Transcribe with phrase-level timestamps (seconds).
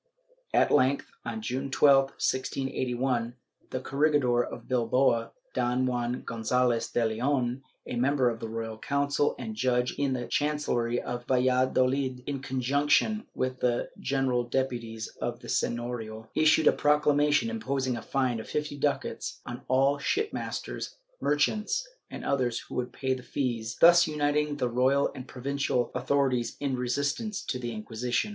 [0.51, 3.35] At length, on June 12, 1681,
[3.69, 9.35] the corregidor of Bilbao, Don Juan Gonzalez de Leon, a member of the Royal Council
[9.37, 15.47] and judge in the Chancellery of Valladolid, in conjunction with the General Deputies of the
[15.47, 22.25] Seiiorio, issued a proclamation imposing a fine of fifty ducats on all shipmasters, merchants and
[22.25, 26.75] others who should pay the fees, thus uniting the royal and pro vincial authorities in
[26.75, 28.29] resistance to the Inquisition.